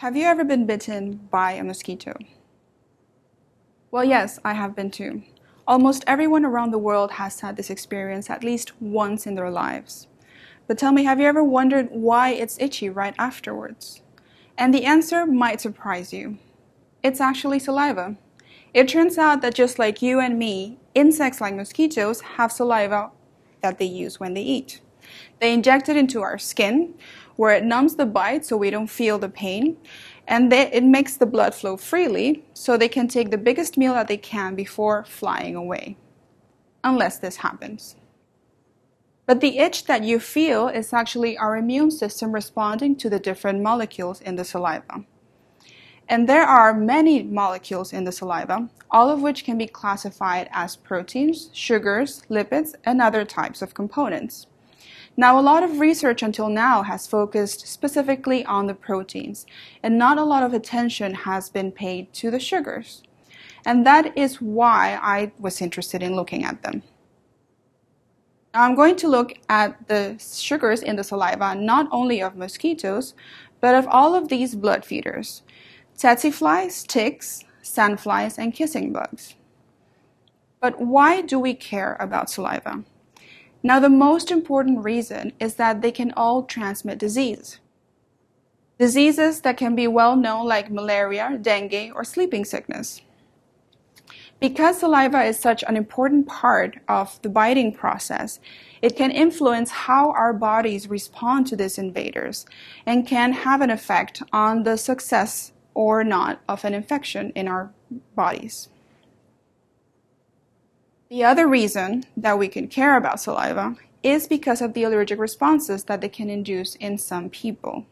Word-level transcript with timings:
Have 0.00 0.16
you 0.16 0.24
ever 0.24 0.44
been 0.44 0.64
bitten 0.64 1.28
by 1.30 1.52
a 1.52 1.62
mosquito? 1.62 2.14
Well, 3.90 4.02
yes, 4.02 4.38
I 4.42 4.54
have 4.54 4.74
been 4.74 4.90
too. 4.90 5.24
Almost 5.68 6.04
everyone 6.06 6.46
around 6.46 6.70
the 6.70 6.78
world 6.78 7.10
has 7.10 7.40
had 7.40 7.58
this 7.58 7.68
experience 7.68 8.30
at 8.30 8.42
least 8.42 8.72
once 8.80 9.26
in 9.26 9.34
their 9.34 9.50
lives. 9.50 10.06
But 10.66 10.78
tell 10.78 10.90
me, 10.90 11.04
have 11.04 11.20
you 11.20 11.26
ever 11.26 11.44
wondered 11.44 11.88
why 11.90 12.30
it's 12.30 12.58
itchy 12.58 12.88
right 12.88 13.14
afterwards? 13.18 14.00
And 14.56 14.72
the 14.72 14.86
answer 14.86 15.26
might 15.26 15.60
surprise 15.60 16.14
you. 16.14 16.38
It's 17.02 17.20
actually 17.20 17.58
saliva. 17.58 18.16
It 18.72 18.88
turns 18.88 19.18
out 19.18 19.42
that 19.42 19.52
just 19.52 19.78
like 19.78 20.00
you 20.00 20.18
and 20.18 20.38
me, 20.38 20.78
insects 20.94 21.42
like 21.42 21.54
mosquitoes 21.54 22.22
have 22.22 22.52
saliva 22.52 23.10
that 23.60 23.78
they 23.78 23.84
use 23.84 24.18
when 24.18 24.32
they 24.32 24.40
eat. 24.40 24.80
They 25.40 25.52
inject 25.52 25.90
it 25.90 25.96
into 25.98 26.22
our 26.22 26.38
skin, 26.38 26.94
where 27.40 27.54
it 27.54 27.64
numbs 27.64 27.96
the 27.96 28.04
bite 28.04 28.44
so 28.44 28.54
we 28.54 28.68
don't 28.68 28.90
feel 28.90 29.18
the 29.18 29.26
pain, 29.26 29.74
and 30.28 30.52
they, 30.52 30.70
it 30.72 30.84
makes 30.84 31.16
the 31.16 31.24
blood 31.24 31.54
flow 31.54 31.74
freely 31.74 32.44
so 32.52 32.76
they 32.76 32.86
can 32.86 33.08
take 33.08 33.30
the 33.30 33.38
biggest 33.38 33.78
meal 33.78 33.94
that 33.94 34.08
they 34.08 34.16
can 34.18 34.54
before 34.54 35.06
flying 35.06 35.56
away. 35.56 35.96
Unless 36.84 37.20
this 37.20 37.36
happens. 37.36 37.96
But 39.24 39.40
the 39.40 39.56
itch 39.56 39.86
that 39.86 40.04
you 40.04 40.20
feel 40.20 40.68
is 40.68 40.92
actually 40.92 41.38
our 41.38 41.56
immune 41.56 41.90
system 41.90 42.32
responding 42.32 42.94
to 42.96 43.08
the 43.08 43.18
different 43.18 43.62
molecules 43.62 44.20
in 44.20 44.36
the 44.36 44.44
saliva. 44.44 45.06
And 46.10 46.28
there 46.28 46.44
are 46.44 46.74
many 46.74 47.22
molecules 47.22 47.94
in 47.94 48.04
the 48.04 48.12
saliva, 48.12 48.68
all 48.90 49.08
of 49.08 49.22
which 49.22 49.44
can 49.44 49.56
be 49.56 49.66
classified 49.66 50.50
as 50.52 50.76
proteins, 50.76 51.48
sugars, 51.54 52.22
lipids, 52.28 52.74
and 52.84 53.00
other 53.00 53.24
types 53.24 53.62
of 53.62 53.72
components. 53.72 54.46
Now, 55.16 55.38
a 55.38 55.42
lot 55.42 55.62
of 55.62 55.80
research 55.80 56.22
until 56.22 56.48
now 56.48 56.82
has 56.82 57.06
focused 57.06 57.66
specifically 57.66 58.44
on 58.44 58.66
the 58.66 58.74
proteins, 58.74 59.44
and 59.82 59.98
not 59.98 60.18
a 60.18 60.24
lot 60.24 60.42
of 60.42 60.54
attention 60.54 61.14
has 61.14 61.50
been 61.50 61.72
paid 61.72 62.12
to 62.14 62.30
the 62.30 62.40
sugars. 62.40 63.02
And 63.66 63.84
that 63.86 64.16
is 64.16 64.40
why 64.40 64.98
I 65.02 65.32
was 65.38 65.60
interested 65.60 66.02
in 66.02 66.16
looking 66.16 66.44
at 66.44 66.62
them. 66.62 66.82
Now, 68.54 68.62
I'm 68.62 68.74
going 68.74 68.96
to 68.96 69.08
look 69.08 69.34
at 69.48 69.88
the 69.88 70.16
sugars 70.18 70.82
in 70.82 70.96
the 70.96 71.04
saliva 71.04 71.54
not 71.54 71.88
only 71.92 72.22
of 72.22 72.36
mosquitoes, 72.36 73.14
but 73.60 73.74
of 73.74 73.86
all 73.88 74.14
of 74.14 74.28
these 74.28 74.54
blood 74.54 74.84
feeders 74.84 75.42
tsetse 75.96 76.32
flies, 76.32 76.82
ticks, 76.82 77.44
sandflies, 77.62 78.38
and 78.38 78.54
kissing 78.54 78.90
bugs. 78.90 79.34
But 80.60 80.80
why 80.80 81.20
do 81.20 81.38
we 81.38 81.52
care 81.52 81.96
about 82.00 82.30
saliva? 82.30 82.84
Now, 83.62 83.78
the 83.78 83.90
most 83.90 84.30
important 84.30 84.84
reason 84.84 85.32
is 85.38 85.56
that 85.56 85.82
they 85.82 85.92
can 85.92 86.12
all 86.16 86.44
transmit 86.44 86.98
disease. 86.98 87.60
Diseases 88.78 89.42
that 89.42 89.58
can 89.58 89.74
be 89.74 89.86
well 89.86 90.16
known, 90.16 90.46
like 90.46 90.70
malaria, 90.70 91.38
dengue, 91.40 91.92
or 91.94 92.02
sleeping 92.02 92.46
sickness. 92.46 93.02
Because 94.40 94.78
saliva 94.78 95.22
is 95.24 95.38
such 95.38 95.62
an 95.68 95.76
important 95.76 96.26
part 96.26 96.78
of 96.88 97.20
the 97.20 97.28
biting 97.28 97.74
process, 97.74 98.40
it 98.80 98.96
can 98.96 99.10
influence 99.10 99.70
how 99.70 100.12
our 100.12 100.32
bodies 100.32 100.88
respond 100.88 101.46
to 101.48 101.56
these 101.56 101.76
invaders 101.76 102.46
and 102.86 103.06
can 103.06 103.34
have 103.34 103.60
an 103.60 103.68
effect 103.68 104.22
on 104.32 104.62
the 104.62 104.78
success 104.78 105.52
or 105.74 106.02
not 106.02 106.40
of 106.48 106.64
an 106.64 106.72
infection 106.72 107.32
in 107.34 107.48
our 107.48 107.70
bodies. 108.16 108.70
The 111.10 111.24
other 111.24 111.48
reason 111.48 112.04
that 112.16 112.38
we 112.38 112.46
can 112.46 112.68
care 112.68 112.96
about 112.96 113.20
saliva 113.20 113.74
is 114.00 114.28
because 114.28 114.62
of 114.62 114.74
the 114.74 114.84
allergic 114.84 115.18
responses 115.18 115.82
that 115.84 116.00
they 116.00 116.08
can 116.08 116.30
induce 116.30 116.76
in 116.76 116.98
some 116.98 117.28
people. 117.28 117.84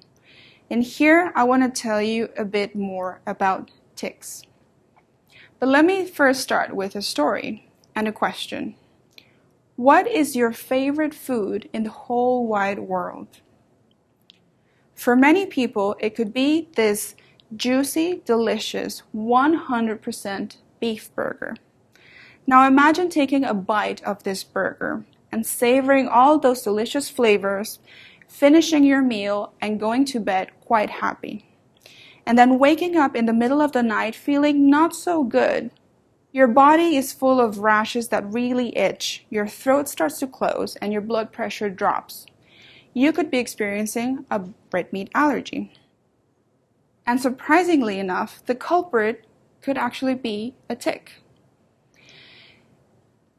And 0.71 0.85
here 0.85 1.33
I 1.35 1.43
want 1.43 1.65
to 1.65 1.83
tell 1.83 2.01
you 2.01 2.29
a 2.37 2.45
bit 2.45 2.77
more 2.77 3.21
about 3.27 3.73
ticks. 3.97 4.45
But 5.59 5.69
let 5.69 5.85
me 5.85 6.07
first 6.07 6.43
start 6.43 6.77
with 6.77 6.95
a 6.95 7.03
story 7.03 7.69
and 7.93 8.07
a 8.07 8.13
question. 8.13 8.77
What 9.75 10.07
is 10.07 10.37
your 10.37 10.53
favorite 10.53 11.13
food 11.13 11.69
in 11.73 11.83
the 11.83 11.91
whole 11.91 12.47
wide 12.47 12.79
world? 12.79 13.41
For 14.95 15.17
many 15.17 15.45
people, 15.45 15.97
it 15.99 16.15
could 16.15 16.33
be 16.33 16.69
this 16.77 17.17
juicy, 17.57 18.23
delicious, 18.25 19.03
100% 19.13 20.57
beef 20.79 21.13
burger. 21.17 21.57
Now 22.49 22.67
imagine 22.67 23.11
taking 23.11 23.45
a 23.45 23.53
bite 23.53 24.03
of 24.05 24.23
this 24.23 24.43
burger 24.43 25.05
and 25.31 25.45
savoring 25.45 26.09
all 26.09 26.39
those 26.39 26.63
delicious 26.63 27.11
flavors, 27.11 27.79
finishing 28.27 28.85
your 28.85 29.03
meal, 29.03 29.53
and 29.61 29.79
going 29.79 30.07
to 30.07 30.19
bed 30.19 30.53
quite 30.63 30.89
happy. 30.89 31.45
And 32.25 32.39
then 32.39 32.59
waking 32.59 32.97
up 32.97 33.15
in 33.15 33.27
the 33.27 33.35
middle 33.35 33.61
of 33.61 33.73
the 33.73 33.83
night 33.83 34.15
feeling 34.15 34.71
not 34.71 34.95
so 34.95 35.25
good. 35.25 35.71
Your 36.33 36.47
body 36.47 36.97
is 36.97 37.13
full 37.13 37.39
of 37.39 37.59
rashes 37.59 38.09
that 38.09 38.33
really 38.33 38.75
itch, 38.79 39.27
your 39.29 39.47
throat 39.47 39.87
starts 39.87 40.19
to 40.21 40.27
close, 40.27 40.77
and 40.77 40.91
your 40.91 41.03
blood 41.03 41.31
pressure 41.31 41.69
drops. 41.69 42.25
You 42.95 43.13
could 43.13 43.31
be 43.31 43.37
experiencing 43.37 44.25
a 44.31 44.45
red 44.73 44.91
meat 44.91 45.11
allergy. 45.15 45.75
And 47.07 47.21
surprisingly 47.21 47.99
enough, 47.99 48.43
the 48.47 48.55
culprit 48.55 49.27
could 49.61 49.77
actually 49.77 50.15
be 50.15 50.55
a 50.71 50.75
tick. 50.75 51.13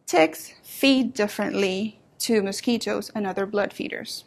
Ticks 0.09 0.55
feed 0.63 1.13
differently 1.13 1.99
to 2.17 2.41
mosquitoes 2.41 3.11
and 3.13 3.27
other 3.27 3.45
blood 3.45 3.71
feeders. 3.71 4.23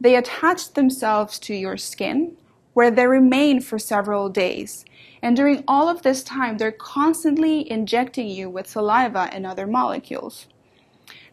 They 0.00 0.16
attach 0.16 0.72
themselves 0.72 1.38
to 1.40 1.54
your 1.54 1.76
skin, 1.76 2.38
where 2.72 2.90
they 2.90 3.06
remain 3.06 3.60
for 3.60 3.78
several 3.78 4.30
days. 4.30 4.86
And 5.20 5.36
during 5.36 5.64
all 5.68 5.86
of 5.86 6.00
this 6.00 6.22
time, 6.22 6.56
they're 6.56 6.72
constantly 6.72 7.70
injecting 7.70 8.26
you 8.26 8.48
with 8.48 8.70
saliva 8.70 9.28
and 9.30 9.44
other 9.44 9.66
molecules. 9.66 10.46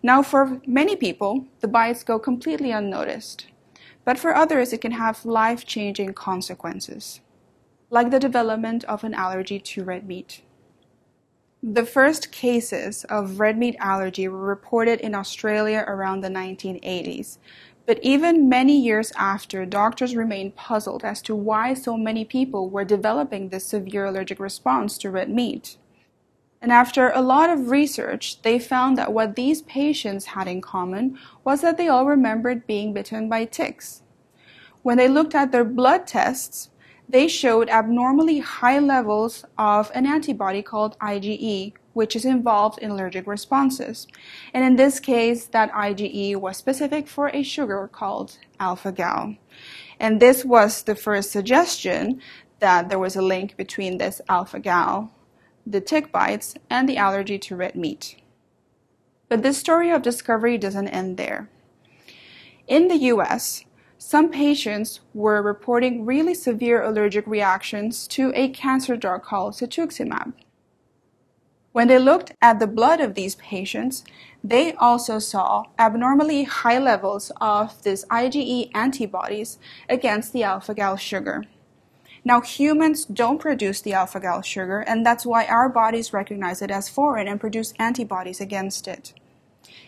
Now, 0.03 0.21
for 0.21 0.59
many 0.67 0.97
people, 0.97 1.45
the 1.61 1.69
bites 1.69 2.03
go 2.03 2.19
completely 2.19 2.71
unnoticed. 2.71 3.47
But 4.03 4.19
for 4.19 4.35
others, 4.35 4.73
it 4.73 4.81
can 4.81 4.91
have 4.91 5.23
life 5.23 5.65
changing 5.65 6.15
consequences, 6.15 7.21
like 7.89 8.11
the 8.11 8.19
development 8.19 8.83
of 8.83 9.05
an 9.05 9.13
allergy 9.13 9.57
to 9.57 9.85
red 9.85 10.05
meat. 10.05 10.41
The 11.67 11.83
first 11.83 12.31
cases 12.31 13.05
of 13.05 13.39
red 13.39 13.57
meat 13.57 13.75
allergy 13.79 14.27
were 14.27 14.37
reported 14.37 14.99
in 15.01 15.15
Australia 15.15 15.83
around 15.87 16.21
the 16.21 16.29
1980s. 16.29 17.39
But 17.87 17.97
even 18.03 18.47
many 18.47 18.79
years 18.79 19.11
after, 19.17 19.65
doctors 19.65 20.15
remained 20.15 20.55
puzzled 20.55 21.03
as 21.03 21.23
to 21.23 21.35
why 21.35 21.73
so 21.73 21.97
many 21.97 22.23
people 22.23 22.69
were 22.69 22.85
developing 22.85 23.49
this 23.49 23.65
severe 23.65 24.05
allergic 24.05 24.39
response 24.39 24.95
to 24.99 25.09
red 25.09 25.31
meat. 25.31 25.77
And 26.61 26.71
after 26.71 27.09
a 27.09 27.23
lot 27.23 27.49
of 27.49 27.71
research, 27.71 28.43
they 28.43 28.59
found 28.59 28.95
that 28.99 29.11
what 29.11 29.35
these 29.35 29.63
patients 29.63 30.25
had 30.25 30.47
in 30.47 30.61
common 30.61 31.17
was 31.43 31.61
that 31.61 31.77
they 31.77 31.87
all 31.87 32.05
remembered 32.05 32.67
being 32.67 32.93
bitten 32.93 33.27
by 33.27 33.45
ticks. 33.45 34.03
When 34.83 34.97
they 34.97 35.07
looked 35.07 35.33
at 35.33 35.51
their 35.51 35.65
blood 35.65 36.05
tests, 36.05 36.69
they 37.07 37.27
showed 37.27 37.69
abnormally 37.69 38.39
high 38.39 38.79
levels 38.79 39.45
of 39.57 39.91
an 39.93 40.05
antibody 40.05 40.61
called 40.61 40.97
IgE, 40.99 41.73
which 41.93 42.15
is 42.15 42.25
involved 42.25 42.79
in 42.79 42.91
allergic 42.91 43.27
responses. 43.27 44.07
And 44.53 44.63
in 44.63 44.75
this 44.75 44.99
case, 44.99 45.45
that 45.47 45.71
IgE 45.71 46.35
was 46.37 46.57
specific 46.57 47.07
for 47.07 47.29
a 47.29 47.43
sugar 47.43 47.89
called 47.91 48.37
alpha 48.59 48.91
gal. 48.91 49.35
And 49.99 50.19
this 50.19 50.43
was 50.43 50.83
the 50.83 50.95
first 50.95 51.31
suggestion 51.31 52.19
that 52.59 52.89
there 52.89 52.99
was 52.99 53.15
a 53.15 53.21
link 53.21 53.55
between 53.55 53.97
this 53.97 54.21
alpha 54.27 54.59
gal, 54.59 55.11
the 55.65 55.81
tick 55.81 56.11
bites, 56.11 56.55
and 56.69 56.89
the 56.89 56.97
allergy 56.97 57.37
to 57.39 57.55
red 57.55 57.75
meat. 57.75 58.17
But 59.29 59.43
this 59.43 59.57
story 59.57 59.91
of 59.91 60.01
discovery 60.01 60.57
doesn't 60.57 60.87
end 60.87 61.17
there. 61.17 61.49
In 62.67 62.87
the 62.87 62.97
US, 63.13 63.63
some 63.97 64.29
patients 64.29 64.99
were 65.13 65.41
reporting 65.41 66.05
really 66.05 66.33
severe 66.33 66.81
allergic 66.81 67.25
reactions 67.27 68.07
to 68.09 68.31
a 68.35 68.49
cancer 68.49 68.95
drug 68.95 69.23
called 69.23 69.53
cetuximab. 69.53 70.33
When 71.71 71.87
they 71.89 71.99
looked 71.99 72.31
at 72.41 72.59
the 72.59 72.67
blood 72.67 73.01
of 73.01 73.15
these 73.15 73.35
patients, 73.35 74.03
they 74.41 74.73
also 74.73 75.19
saw 75.19 75.65
abnormally 75.77 76.43
high 76.43 76.79
levels 76.79 77.31
of 77.41 77.83
this 77.83 78.05
IgE 78.05 78.71
antibodies 78.73 79.57
against 79.89 80.31
the 80.31 80.43
alpha 80.43 80.73
gal 80.73 80.95
sugar. 80.95 81.43
Now, 82.23 82.41
humans 82.41 83.05
don't 83.05 83.39
produce 83.39 83.81
the 83.81 83.93
alpha 83.93 84.19
gal 84.19 84.41
sugar, 84.41 84.79
and 84.79 85.05
that's 85.05 85.25
why 85.25 85.45
our 85.45 85.67
bodies 85.67 86.13
recognize 86.13 86.61
it 86.61 86.71
as 86.71 86.89
foreign 86.89 87.27
and 87.27 87.39
produce 87.39 87.73
antibodies 87.77 88.39
against 88.39 88.87
it. 88.87 89.13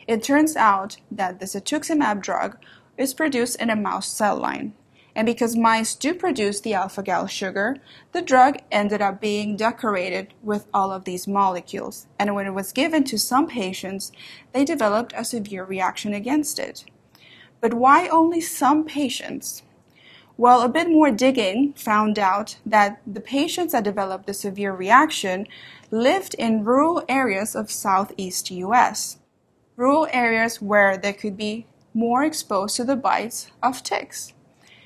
It 0.08 0.24
turns 0.24 0.56
out 0.56 0.98
that 1.10 1.40
the 1.40 1.46
cetuximab 1.46 2.22
drug 2.22 2.58
is 2.98 3.14
produced 3.14 3.62
in 3.62 3.70
a 3.70 3.76
mouse 3.76 4.08
cell 4.08 4.38
line. 4.38 4.74
And 5.18 5.26
because 5.26 5.56
mice 5.56 5.96
do 5.96 6.14
produce 6.14 6.62
the 6.62 6.76
alpha 6.76 7.02
gal 7.02 7.26
sugar, 7.26 7.78
the 8.12 8.22
drug 8.22 8.58
ended 8.72 9.02
up 9.02 9.20
being 9.20 9.56
decorated 9.56 10.36
with 10.44 10.68
all 10.72 10.92
of 10.92 11.06
these 11.06 11.28
molecules. 11.28 12.06
And 12.20 12.36
when 12.36 12.46
it 12.46 12.54
was 12.54 12.72
given 12.72 13.04
to 13.06 13.18
some 13.18 13.48
patients, 13.48 14.12
they 14.54 14.64
developed 14.64 15.14
a 15.18 15.26
severe 15.26 15.64
reaction 15.64 16.14
against 16.14 16.60
it. 16.60 16.86
But 17.62 17.74
why 17.74 18.08
only 18.10 18.42
some 18.42 18.86
patients? 18.86 19.64
Well, 20.38 20.62
a 20.62 20.70
bit 20.70 20.88
more 20.88 21.10
digging 21.10 21.74
found 21.74 22.20
out 22.20 22.58
that 22.64 23.02
the 23.08 23.20
patients 23.20 23.72
that 23.72 23.84
developed 23.84 24.28
the 24.28 24.36
severe 24.36 24.72
reaction 24.72 25.48
lived 25.90 26.36
in 26.36 26.64
rural 26.64 27.04
areas 27.10 27.56
of 27.56 27.72
southeast 27.72 28.52
US, 28.52 29.18
rural 29.76 30.08
areas 30.14 30.62
where 30.62 30.96
there 30.96 31.14
could 31.14 31.36
be 31.36 31.66
more 31.98 32.24
exposed 32.24 32.76
to 32.76 32.84
the 32.84 32.96
bites 32.96 33.50
of 33.64 33.82
ticks. 33.82 34.34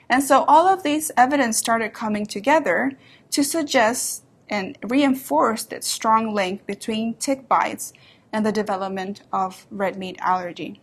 And 0.10 0.24
so 0.24 0.46
all 0.48 0.68
of 0.68 0.84
these 0.84 1.12
evidence 1.18 1.58
started 1.58 1.94
coming 1.94 2.26
together 2.26 2.94
to 3.32 3.44
suggest 3.44 4.24
and 4.50 4.78
reinforce 4.82 5.64
that 5.66 5.84
strong 5.84 6.34
link 6.34 6.66
between 6.66 7.16
tick 7.16 7.50
bites 7.50 7.92
and 8.32 8.46
the 8.46 8.52
development 8.52 9.24
of 9.32 9.68
red 9.70 9.98
meat 9.98 10.18
allergy. 10.20 10.82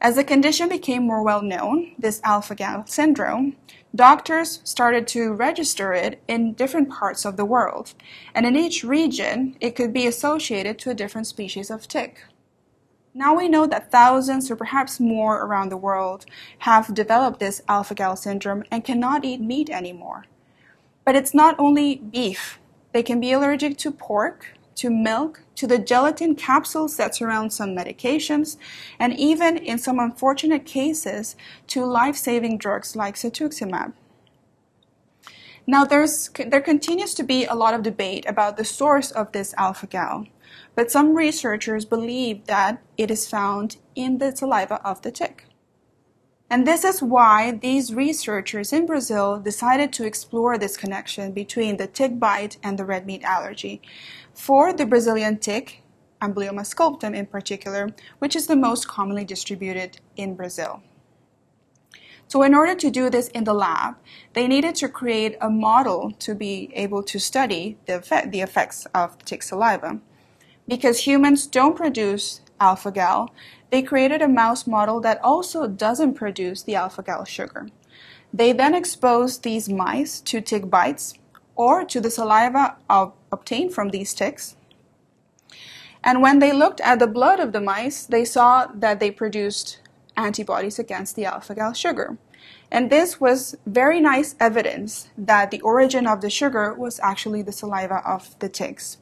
As 0.00 0.16
the 0.16 0.24
condition 0.24 0.68
became 0.68 1.02
more 1.04 1.22
well 1.22 1.42
known, 1.42 1.94
this 1.98 2.20
alpha 2.22 2.54
gal 2.54 2.86
syndrome, 2.86 3.56
doctors 3.94 4.60
started 4.62 5.08
to 5.08 5.32
register 5.32 5.92
it 5.92 6.22
in 6.28 6.52
different 6.52 6.90
parts 6.90 7.24
of 7.24 7.36
the 7.36 7.44
world. 7.44 7.94
And 8.34 8.46
in 8.46 8.54
each 8.54 8.84
region, 8.84 9.56
it 9.60 9.74
could 9.74 9.92
be 9.92 10.06
associated 10.06 10.78
to 10.80 10.90
a 10.90 10.94
different 10.94 11.26
species 11.26 11.70
of 11.70 11.88
tick. 11.88 12.22
Now 13.16 13.36
we 13.36 13.48
know 13.48 13.64
that 13.68 13.92
thousands 13.92 14.50
or 14.50 14.56
perhaps 14.56 14.98
more 14.98 15.40
around 15.44 15.68
the 15.68 15.76
world 15.76 16.26
have 16.58 16.92
developed 16.92 17.38
this 17.38 17.62
alpha 17.68 17.94
gal 17.94 18.16
syndrome 18.16 18.64
and 18.72 18.84
cannot 18.84 19.24
eat 19.24 19.40
meat 19.40 19.70
anymore. 19.70 20.24
But 21.04 21.14
it's 21.14 21.32
not 21.32 21.54
only 21.56 21.94
beef. 21.94 22.58
They 22.92 23.04
can 23.04 23.20
be 23.20 23.30
allergic 23.30 23.78
to 23.78 23.92
pork, 23.92 24.48
to 24.74 24.90
milk, 24.90 25.42
to 25.54 25.68
the 25.68 25.78
gelatin 25.78 26.34
capsules 26.34 26.96
that 26.96 27.14
surround 27.14 27.52
some 27.52 27.70
medications, 27.70 28.56
and 28.98 29.16
even 29.16 29.58
in 29.58 29.78
some 29.78 30.00
unfortunate 30.00 30.66
cases 30.66 31.36
to 31.68 31.84
life-saving 31.84 32.58
drugs 32.58 32.96
like 32.96 33.14
cetuximab. 33.14 33.92
Now, 35.68 35.84
there's, 35.84 36.30
there 36.48 36.60
continues 36.60 37.14
to 37.14 37.22
be 37.22 37.44
a 37.44 37.54
lot 37.54 37.74
of 37.74 37.84
debate 37.84 38.24
about 38.28 38.56
the 38.56 38.64
source 38.64 39.12
of 39.12 39.30
this 39.30 39.54
alpha-gal, 39.56 40.26
but 40.74 40.90
some 40.90 41.14
researchers 41.14 41.84
believe 41.84 42.46
that 42.46 42.82
it 42.96 43.10
is 43.10 43.28
found 43.28 43.76
in 43.94 44.18
the 44.18 44.34
saliva 44.34 44.80
of 44.86 45.02
the 45.02 45.10
tick. 45.10 45.46
And 46.50 46.66
this 46.66 46.84
is 46.84 47.02
why 47.02 47.52
these 47.52 47.94
researchers 47.94 48.72
in 48.72 48.86
Brazil 48.86 49.40
decided 49.40 49.92
to 49.94 50.04
explore 50.04 50.58
this 50.58 50.76
connection 50.76 51.32
between 51.32 51.78
the 51.78 51.86
tick 51.86 52.20
bite 52.20 52.58
and 52.62 52.78
the 52.78 52.84
red 52.84 53.06
meat 53.06 53.24
allergy 53.24 53.82
for 54.34 54.72
the 54.72 54.86
Brazilian 54.86 55.38
tick, 55.38 55.82
Amblyomma 56.20 56.62
sculptum 56.62 57.14
in 57.14 57.26
particular, 57.26 57.88
which 58.18 58.36
is 58.36 58.46
the 58.46 58.56
most 58.56 58.86
commonly 58.86 59.24
distributed 59.24 59.98
in 60.16 60.34
Brazil. 60.34 60.82
So 62.28 62.42
in 62.42 62.54
order 62.54 62.74
to 62.74 62.90
do 62.90 63.10
this 63.10 63.28
in 63.28 63.44
the 63.44 63.54
lab, 63.54 63.96
they 64.32 64.48
needed 64.48 64.74
to 64.76 64.88
create 64.88 65.36
a 65.40 65.50
model 65.50 66.12
to 66.20 66.34
be 66.34 66.70
able 66.74 67.02
to 67.04 67.18
study 67.18 67.78
the, 67.86 67.98
effect, 67.98 68.32
the 68.32 68.40
effects 68.40 68.86
of 68.94 69.18
tick 69.24 69.42
saliva. 69.42 70.00
Because 70.66 71.06
humans 71.06 71.46
don't 71.46 71.76
produce 71.76 72.40
alpha-gal, 72.58 73.30
they 73.70 73.82
created 73.82 74.22
a 74.22 74.28
mouse 74.28 74.66
model 74.66 75.00
that 75.00 75.22
also 75.22 75.66
doesn't 75.66 76.14
produce 76.14 76.62
the 76.62 76.74
alpha-gal 76.74 77.24
sugar. 77.24 77.68
They 78.32 78.52
then 78.52 78.74
exposed 78.74 79.42
these 79.42 79.68
mice 79.68 80.20
to 80.22 80.40
tick 80.40 80.70
bites 80.70 81.14
or 81.54 81.84
to 81.84 82.00
the 82.00 82.10
saliva 82.10 82.76
obtained 82.88 83.74
from 83.74 83.90
these 83.90 84.14
ticks. 84.14 84.56
And 86.02 86.20
when 86.20 86.38
they 86.38 86.52
looked 86.52 86.80
at 86.80 86.98
the 86.98 87.06
blood 87.06 87.40
of 87.40 87.52
the 87.52 87.60
mice, 87.60 88.04
they 88.06 88.24
saw 88.24 88.66
that 88.74 89.00
they 89.00 89.10
produced 89.10 89.80
antibodies 90.16 90.78
against 90.78 91.16
the 91.16 91.24
alpha-gal 91.24 91.72
sugar. 91.72 92.16
And 92.70 92.90
this 92.90 93.20
was 93.20 93.56
very 93.66 94.00
nice 94.00 94.34
evidence 94.40 95.08
that 95.16 95.50
the 95.50 95.60
origin 95.60 96.06
of 96.06 96.20
the 96.20 96.30
sugar 96.30 96.74
was 96.74 97.00
actually 97.00 97.42
the 97.42 97.52
saliva 97.52 98.02
of 98.06 98.38
the 98.40 98.48
ticks. 98.48 98.98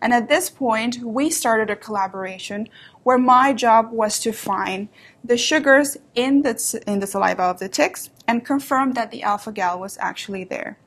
And 0.00 0.12
at 0.12 0.28
this 0.28 0.50
point, 0.50 0.98
we 1.02 1.30
started 1.30 1.70
a 1.70 1.76
collaboration 1.76 2.68
where 3.02 3.18
my 3.18 3.52
job 3.52 3.90
was 3.90 4.20
to 4.20 4.32
find 4.32 4.88
the 5.24 5.36
sugars 5.36 5.96
in 6.14 6.42
the, 6.42 6.82
in 6.86 7.00
the 7.00 7.06
saliva 7.06 7.42
of 7.42 7.58
the 7.58 7.68
ticks 7.68 8.10
and 8.26 8.44
confirm 8.44 8.92
that 8.92 9.10
the 9.10 9.22
alpha-gal 9.22 9.80
was 9.80 9.98
actually 10.00 10.44
there. 10.44 10.78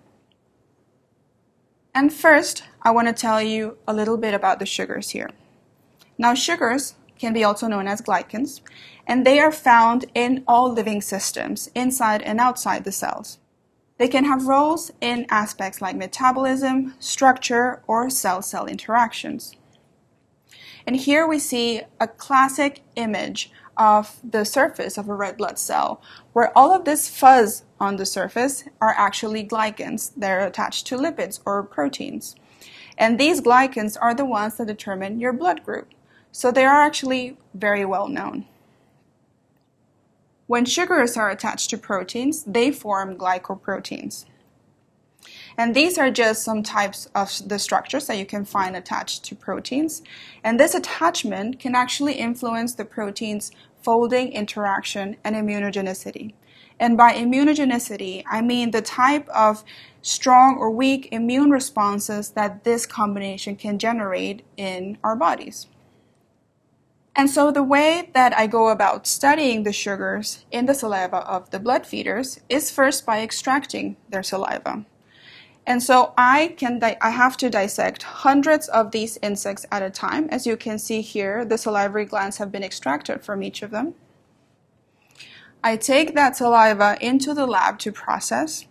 And 1.94 2.14
first, 2.14 2.64
I 2.82 2.92
want 2.92 3.08
to 3.08 3.14
tell 3.14 3.42
you 3.42 3.78
a 3.88 3.94
little 3.94 4.18
bit 4.18 4.34
about 4.34 4.60
the 4.60 4.66
sugars 4.66 5.10
here. 5.10 5.32
Now, 6.18 6.34
sugars 6.34 6.96
can 7.20 7.34
be 7.34 7.44
also 7.44 7.68
known 7.68 7.88
as 7.88 8.02
glycans, 8.02 8.62
and 9.06 9.26
they 9.26 9.40
are 9.40 9.52
found 9.52 10.06
in 10.16 10.44
all 10.48 10.72
living 10.72 11.02
systems, 11.02 11.70
inside 11.76 12.22
and 12.24 12.40
outside 12.40 12.86
the 12.86 12.92
cells. 12.92 13.38
They 13.98 14.08
can 14.08 14.24
have 14.26 14.48
roles 14.48 14.92
in 15.02 15.26
aspects 15.30 15.82
like 15.82 15.98
metabolism, 15.98 16.96
structure, 17.00 17.84
or 17.86 18.10
cell-cell 18.10 18.66
interactions. 18.66 19.56
And 20.88 20.96
here 20.96 21.28
we 21.28 21.38
see 21.38 21.82
a 22.00 22.08
classic 22.08 22.82
image 22.96 23.52
of 23.76 24.20
the 24.24 24.46
surface 24.46 24.98
of 24.98 25.10
a 25.10 25.14
red 25.14 25.38
blood 25.38 25.60
cell, 25.60 26.02
where 26.34 26.58
all 26.58 26.74
of 26.74 26.86
this 26.86 27.10
fuzz 27.10 27.64
on 27.80 27.98
the 27.98 28.06
surface 28.06 28.64
are 28.82 28.96
actually 28.98 29.46
glycans. 29.46 30.12
They're 30.16 30.46
attached 30.46 30.88
to 30.88 30.98
lipids 30.98 31.42
or 31.46 31.64
proteins. 31.64 32.36
And 32.98 33.20
these 33.20 33.42
glycans 33.42 33.98
are 34.02 34.14
the 34.14 34.26
ones 34.26 34.58
that 34.58 34.68
determine 34.68 35.20
your 35.20 35.34
blood 35.34 35.64
group. 35.64 35.90
So 36.32 36.52
they 36.52 36.66
are 36.66 36.82
actually 36.82 37.38
very 37.54 37.86
well 37.86 38.08
known. 38.08 38.46
When 40.48 40.66
sugars 40.66 41.16
are 41.16 41.30
attached 41.30 41.70
to 41.70 41.78
proteins, 41.78 42.44
they 42.44 42.72
form 42.72 43.16
glycoproteins. 43.18 44.26
And 45.58 45.76
these 45.76 45.98
are 45.98 46.10
just 46.10 46.44
some 46.44 46.64
types 46.64 47.08
of 47.14 47.32
the 47.48 47.60
structures 47.60 48.08
that 48.08 48.18
you 48.18 48.26
can 48.26 48.46
find 48.46 48.76
attached 48.76 49.26
to 49.26 49.36
proteins. 49.36 50.02
And 50.44 50.60
this 50.60 50.74
attachment 50.74 51.60
can 51.60 51.76
actually 51.76 52.14
influence 52.14 52.74
the 52.74 52.86
protein's 52.86 53.52
folding, 53.84 54.32
interaction, 54.32 55.18
and 55.24 55.36
immunogenicity. 55.36 56.34
And 56.80 56.98
by 56.98 57.14
immunogenicity, 57.14 58.24
I 58.30 58.42
mean 58.42 58.72
the 58.72 58.82
type 58.82 59.28
of 59.30 59.64
strong 60.02 60.58
or 60.58 60.72
weak 60.72 61.10
immune 61.12 61.52
responses 61.52 62.32
that 62.32 62.64
this 62.64 62.86
combination 62.86 63.56
can 63.58 63.78
generate 63.78 64.44
in 64.56 64.98
our 65.04 65.16
bodies. 65.16 65.68
And 67.20 67.30
so 67.30 67.52
the 67.52 67.64
way 67.64 68.12
that 68.14 68.32
I 68.40 68.48
go 68.48 68.70
about 68.70 69.06
studying 69.06 69.64
the 69.64 69.74
sugars 69.74 70.46
in 70.52 70.68
the 70.68 70.74
saliva 70.74 71.18
of 71.18 71.50
the 71.50 71.60
blood 71.60 71.86
feeders 71.86 72.40
is 72.48 72.72
first 72.72 73.06
by 73.06 73.20
extracting 73.20 73.98
their 74.08 74.24
saliva. 74.24 74.86
And 75.68 75.84
so 75.84 76.14
I 76.18 76.56
can 76.56 76.82
I 76.82 77.10
have 77.10 77.36
to 77.36 77.50
dissect 77.50 78.04
hundreds 78.24 78.70
of 78.70 78.92
these 78.92 79.20
insects 79.22 79.66
at 79.70 79.84
a 79.84 79.90
time. 79.90 80.30
As 80.30 80.48
you 80.48 80.56
can 80.56 80.80
see 80.80 81.02
here, 81.02 81.44
the 81.44 81.58
salivary 81.58 82.06
glands 82.06 82.38
have 82.38 82.54
been 82.54 82.64
extracted 82.64 83.22
from 83.22 83.44
each 83.44 83.64
of 83.64 83.72
them. 83.72 83.96
I 85.62 85.76
take 85.76 86.16
that 86.16 86.38
saliva 86.38 86.98
into 87.02 87.34
the 87.34 87.46
lab 87.46 87.80
to 87.80 87.92
process, 87.92 88.66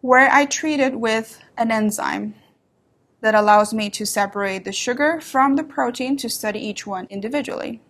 where 0.00 0.28
I 0.32 0.46
treat 0.46 0.80
it 0.80 0.98
with 0.98 1.38
an 1.56 1.70
enzyme 1.70 2.34
that 3.24 3.34
allows 3.34 3.72
me 3.72 3.88
to 3.88 4.04
separate 4.04 4.66
the 4.66 4.72
sugar 4.72 5.18
from 5.18 5.56
the 5.56 5.64
protein 5.64 6.14
to 6.14 6.28
study 6.28 6.58
each 6.58 6.86
one 6.86 7.06
individually. 7.08 7.80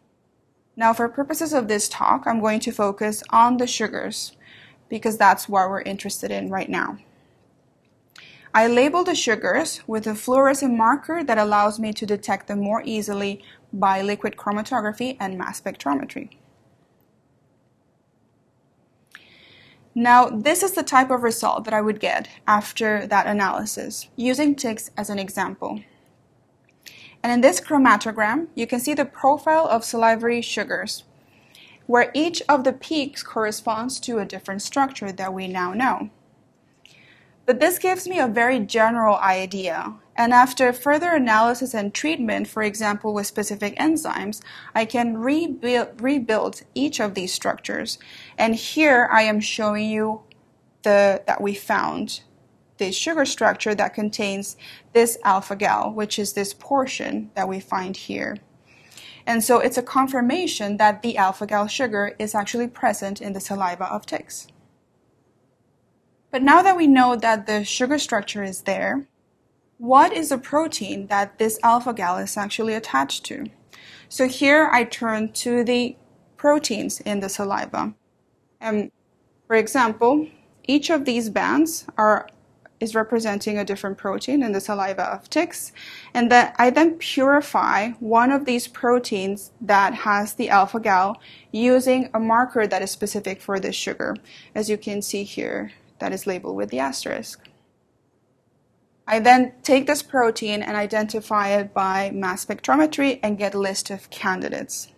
Now, 0.77 0.93
for 0.93 1.09
purposes 1.09 1.53
of 1.53 1.67
this 1.67 1.89
talk, 1.89 2.23
I'm 2.25 2.39
going 2.39 2.61
to 2.61 2.71
focus 2.71 3.21
on 3.31 3.57
the 3.57 3.67
sugars 3.67 4.37
because 4.89 5.19
that's 5.19 5.49
what 5.49 5.69
we're 5.69 5.83
interested 5.83 6.31
in 6.31 6.51
right 6.51 6.69
now. 6.69 6.99
I 8.55 8.69
label 8.69 9.03
the 9.03 9.17
sugars 9.17 9.81
with 9.89 10.07
a 10.07 10.15
fluorescent 10.15 10.77
marker 10.77 11.25
that 11.25 11.37
allows 11.37 11.81
me 11.81 11.93
to 11.95 12.07
detect 12.07 12.47
them 12.47 12.61
more 12.61 12.83
easily 12.85 13.43
by 13.73 14.03
liquid 14.03 14.37
chromatography 14.37 15.17
and 15.19 15.37
mass 15.37 15.61
spectrometry. 15.61 16.31
Now, 19.95 20.29
this 20.29 20.65
is 20.65 20.73
the 20.73 20.83
type 20.83 21.11
of 21.11 21.23
result 21.23 21.65
that 21.65 21.75
I 21.75 21.81
would 21.81 22.01
get 22.01 22.29
after 22.49 23.07
that 23.07 23.27
analysis, 23.27 24.09
using 24.17 24.57
ticks 24.57 24.91
as 24.97 25.09
an 25.09 25.21
example. 25.21 25.81
And 27.23 27.33
in 27.33 27.41
this 27.41 27.61
chromatogram, 27.61 28.49
you 28.57 28.67
can 28.67 28.81
see 28.81 28.95
the 28.95 29.05
profile 29.05 29.69
of 29.69 29.85
salivary 29.85 30.43
sugars, 30.43 31.05
where 31.87 32.11
each 32.13 32.43
of 32.49 32.65
the 32.65 32.73
peaks 32.73 33.23
corresponds 33.23 34.01
to 34.01 34.19
a 34.19 34.25
different 34.25 34.63
structure 34.63 35.13
that 35.13 35.33
we 35.33 35.47
now 35.47 35.73
know. 35.73 36.11
But 37.47 37.61
this 37.61 37.79
gives 37.79 38.09
me 38.09 38.19
a 38.19 38.27
very 38.27 38.59
general 38.59 39.17
idea 39.17 39.95
and 40.17 40.33
after 40.33 40.73
further 40.73 41.11
analysis 41.11 41.75
and 41.75 41.93
treatment, 41.93 42.47
for 42.47 42.63
example, 42.63 43.13
with 43.15 43.27
specific 43.27 43.77
enzymes, 43.77 44.41
I 44.75 44.85
can 44.85 45.19
rebuild, 45.19 46.01
rebuild 46.01 46.63
each 46.75 47.01
of 47.01 47.15
these 47.15 47.33
structures. 47.33 47.99
And 48.39 48.55
here 48.55 49.09
I 49.11 49.23
am 49.23 49.41
showing 49.41 49.91
you 49.91 50.23
the, 50.83 51.23
that 51.27 51.41
we 51.41 51.55
found 51.55 52.23
the 52.79 52.93
sugar 52.93 53.25
structure 53.25 53.75
that 53.75 53.95
contains 53.95 54.57
this 54.93 55.19
alpha-gal, 55.25 55.93
which 55.93 56.19
is 56.19 56.33
this 56.33 56.55
portion 56.55 57.31
that 57.35 57.49
we 57.49 57.61
find 57.61 57.97
here. 57.97 58.37
And 59.27 59.43
so 59.43 59.59
it's 59.59 59.79
a 59.79 59.83
confirmation 59.83 60.77
that 60.77 61.03
the 61.03 61.17
alpha 61.17 61.47
gal 61.47 61.67
sugar 61.67 62.15
is 62.19 62.35
actually 62.35 62.69
present 62.69 63.21
in 63.21 63.33
the 63.33 63.41
saliva 63.41 63.85
of 63.85 64.07
ticks. 64.07 64.49
But 66.31 66.43
now 66.43 66.63
that 66.63 66.77
we 66.77 66.87
know 66.87 67.17
that 67.17 67.47
the 67.47 67.65
sugar 67.65 67.99
structure 67.99 68.43
is 68.43 68.63
there, 68.63 69.07
what 69.79 70.13
is 70.13 70.29
the 70.29 70.39
protein 70.39 71.09
that 71.09 71.39
this 71.39 71.59
alpha 71.63 71.93
gal 71.93 72.19
is 72.19 72.37
actually 72.37 72.75
attached 72.75 73.25
to? 73.25 73.47
So 74.09 74.29
here 74.29 74.71
I 74.73 74.85
turn 74.85 75.33
to 75.33 75.65
the 75.65 75.97
proteins 76.37 77.01
in 77.01 77.21
the 77.21 77.29
saliva. 77.29 77.95
And 78.61 78.91
for 79.47 79.57
example, 79.57 80.29
each 80.65 80.91
of 80.91 81.05
these 81.05 81.31
bands 81.31 81.87
are 81.97 82.29
is 82.81 82.95
representing 82.95 83.57
a 83.57 83.65
different 83.65 83.97
protein 83.97 84.43
in 84.43 84.53
the 84.53 84.61
saliva 84.61 85.05
of 85.05 85.31
ticks, 85.31 85.73
and 86.13 86.31
that 86.31 86.55
I 86.59 86.71
then 86.71 86.97
purify 86.99 87.91
one 88.01 88.31
of 88.31 88.45
these 88.45 88.69
proteins 88.69 89.53
that 89.61 89.95
has 89.95 90.35
the 90.35 90.51
alpha 90.51 90.81
gal 90.81 91.21
using 91.53 92.11
a 92.13 92.21
marker 92.21 92.67
that 92.67 92.83
is 92.83 92.91
specific 92.91 93.41
for 93.41 93.59
this 93.59 93.77
sugar, 93.77 94.17
as 94.55 94.69
you 94.69 94.77
can 94.77 95.03
see 95.03 95.23
here, 95.23 95.73
that 95.99 96.13
is 96.13 96.27
labeled 96.27 96.57
with 96.57 96.71
the 96.71 96.81
asterisk. 96.81 97.49
I 99.07 99.19
then 99.19 99.53
take 99.63 99.87
this 99.87 100.03
protein 100.03 100.63
and 100.63 100.77
identify 100.77 101.49
it 101.49 101.75
by 101.75 102.11
mass 102.13 102.45
spectrometry 102.45 103.21
and 103.23 103.39
get 103.39 103.55
a 103.55 103.59
list 103.59 103.91
of 103.91 104.11
candidates. 104.11 104.89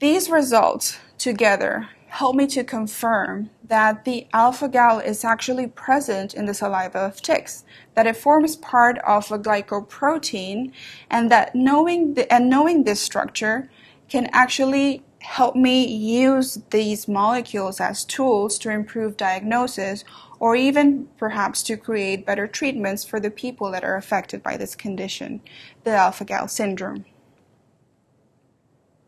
These 0.00 0.30
results 0.30 0.98
together 1.16 1.88
help 2.08 2.36
me 2.36 2.46
to 2.46 2.64
confirm 2.64 3.50
that 3.64 4.04
the 4.04 4.26
alpha 4.32 4.68
gal 4.68 4.98
is 4.98 5.24
actually 5.24 5.66
present 5.66 6.34
in 6.34 6.46
the 6.46 6.54
saliva 6.54 6.98
of 6.98 7.20
ticks, 7.20 7.64
that 7.94 8.06
it 8.06 8.16
forms 8.16 8.56
part 8.56 8.98
of 8.98 9.30
a 9.30 9.38
glycoprotein, 9.38 10.72
and 11.10 11.30
that 11.30 11.54
knowing 11.54 12.14
the, 12.14 12.32
and 12.32 12.48
knowing 12.48 12.84
this 12.84 13.00
structure 13.00 13.70
can 14.08 14.28
actually 14.32 15.02
help 15.28 15.54
me 15.54 15.86
use 15.86 16.58
these 16.70 17.06
molecules 17.06 17.82
as 17.82 18.02
tools 18.02 18.58
to 18.58 18.70
improve 18.70 19.14
diagnosis 19.18 20.02
or 20.40 20.56
even 20.56 21.06
perhaps 21.18 21.62
to 21.62 21.76
create 21.76 22.24
better 22.24 22.46
treatments 22.46 23.04
for 23.04 23.20
the 23.20 23.30
people 23.30 23.70
that 23.70 23.84
are 23.84 23.96
affected 23.96 24.42
by 24.42 24.56
this 24.56 24.74
condition, 24.74 25.38
the 25.84 25.90
alpha 25.90 26.24
gal 26.24 26.48
syndrome. 26.48 27.04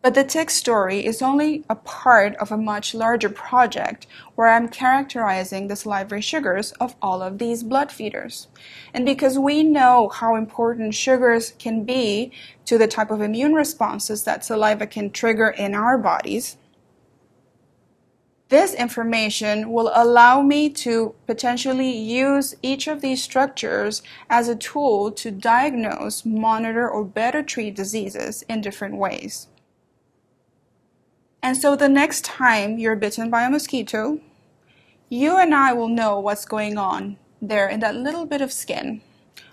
But 0.02 0.14
the 0.14 0.24
tick 0.24 0.48
story 0.48 1.04
is 1.04 1.20
only 1.20 1.62
a 1.68 1.74
part 1.74 2.34
of 2.36 2.50
a 2.50 2.56
much 2.56 2.94
larger 2.94 3.28
project 3.28 4.06
where 4.34 4.48
I'm 4.48 4.68
characterizing 4.68 5.68
the 5.68 5.76
salivary 5.76 6.22
sugars 6.22 6.72
of 6.80 6.96
all 7.02 7.20
of 7.20 7.36
these 7.36 7.62
blood 7.62 7.92
feeders. 7.92 8.48
And 8.94 9.04
because 9.04 9.38
we 9.38 9.62
know 9.62 10.08
how 10.08 10.36
important 10.36 10.94
sugars 10.94 11.52
can 11.58 11.84
be 11.84 12.32
to 12.64 12.78
the 12.78 12.88
type 12.88 13.10
of 13.10 13.20
immune 13.20 13.52
responses 13.52 14.24
that 14.24 14.42
saliva 14.42 14.86
can 14.86 15.10
trigger 15.10 15.48
in 15.48 15.74
our 15.74 15.98
bodies, 15.98 16.56
this 18.48 18.72
information 18.72 19.70
will 19.70 19.92
allow 19.94 20.40
me 20.40 20.70
to 20.70 21.14
potentially 21.26 21.90
use 21.90 22.54
each 22.62 22.88
of 22.88 23.02
these 23.02 23.22
structures 23.22 24.02
as 24.30 24.48
a 24.48 24.56
tool 24.56 25.12
to 25.12 25.30
diagnose, 25.30 26.24
monitor, 26.24 26.88
or 26.88 27.04
better 27.04 27.42
treat 27.42 27.76
diseases 27.76 28.42
in 28.48 28.62
different 28.62 28.96
ways. 28.96 29.46
And 31.42 31.56
so 31.56 31.74
the 31.74 31.88
next 31.88 32.24
time 32.24 32.78
you're 32.78 32.96
bitten 32.96 33.30
by 33.30 33.42
a 33.42 33.50
mosquito, 33.50 34.20
you 35.08 35.38
and 35.38 35.54
I 35.54 35.72
will 35.72 35.88
know 35.88 36.20
what's 36.20 36.44
going 36.44 36.76
on 36.76 37.16
there 37.40 37.68
in 37.68 37.80
that 37.80 37.96
little 37.96 38.26
bit 38.26 38.40
of 38.40 38.52
skin. 38.52 39.00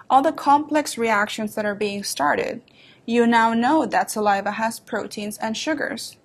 All 0.09 0.21
the 0.21 0.31
complex 0.31 0.97
reactions 0.97 1.55
that 1.55 1.65
are 1.65 1.75
being 1.75 2.03
started. 2.03 2.61
You 3.05 3.25
now 3.25 3.53
know 3.53 3.85
that 3.85 4.11
saliva 4.11 4.51
has 4.51 4.79
proteins 4.79 5.37
and 5.37 5.55
sugars. 5.55 6.17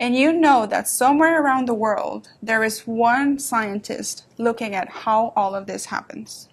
And 0.00 0.16
you 0.16 0.32
know 0.32 0.64
that 0.66 0.88
somewhere 0.88 1.42
around 1.42 1.66
the 1.66 1.74
world 1.74 2.30
there 2.42 2.64
is 2.64 2.86
one 2.86 3.38
scientist 3.38 4.24
looking 4.38 4.74
at 4.74 4.88
how 4.88 5.32
all 5.36 5.54
of 5.54 5.66
this 5.66 5.86
happens. 5.86 6.48